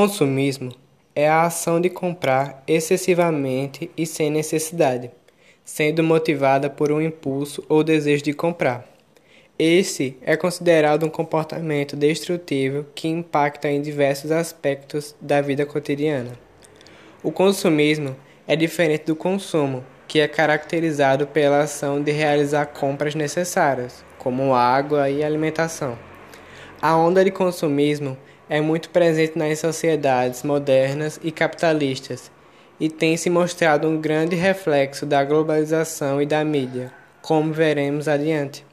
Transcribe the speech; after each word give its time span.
consumismo 0.00 0.70
é 1.12 1.28
a 1.28 1.42
ação 1.42 1.80
de 1.80 1.90
comprar 1.90 2.62
excessivamente 2.68 3.90
e 3.96 4.06
sem 4.06 4.30
necessidade, 4.30 5.10
sendo 5.64 6.04
motivada 6.04 6.70
por 6.70 6.92
um 6.92 7.02
impulso 7.02 7.64
ou 7.68 7.82
desejo 7.82 8.22
de 8.22 8.32
comprar. 8.32 8.84
Esse 9.58 10.16
é 10.22 10.36
considerado 10.36 11.04
um 11.04 11.08
comportamento 11.08 11.96
destrutivo 11.96 12.86
que 12.94 13.08
impacta 13.08 13.68
em 13.68 13.82
diversos 13.82 14.30
aspectos 14.30 15.16
da 15.20 15.40
vida 15.40 15.66
cotidiana. 15.66 16.30
O 17.20 17.32
consumismo 17.32 18.14
é 18.46 18.54
diferente 18.54 19.06
do 19.06 19.16
consumo, 19.16 19.84
que 20.06 20.20
é 20.20 20.28
caracterizado 20.28 21.26
pela 21.26 21.62
ação 21.62 22.00
de 22.00 22.12
realizar 22.12 22.66
compras 22.66 23.16
necessárias, 23.16 24.04
como 24.16 24.54
água 24.54 25.10
e 25.10 25.24
alimentação. 25.24 25.98
A 26.80 26.96
onda 26.96 27.24
de 27.24 27.32
consumismo 27.32 28.16
é 28.48 28.60
muito 28.60 28.90
presente 28.90 29.38
nas 29.38 29.58
sociedades 29.58 30.42
modernas 30.42 31.20
e 31.22 31.30
capitalistas 31.30 32.30
e 32.80 32.88
tem 32.88 33.16
se 33.16 33.28
mostrado 33.28 33.88
um 33.88 34.00
grande 34.00 34.36
reflexo 34.36 35.04
da 35.04 35.24
globalização 35.24 36.22
e 36.22 36.26
da 36.26 36.44
mídia, 36.44 36.92
como 37.20 37.52
veremos 37.52 38.08
adiante. 38.08 38.67